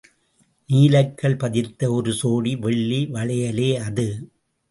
நீலக்கல் 0.69 1.37
பதித்த 1.37 1.91
ஒரு 1.91 2.11
சோடி 2.11 2.53
வெள்ளி 2.59 2.99
வளையலே 3.13 3.69
அது. 3.79 4.07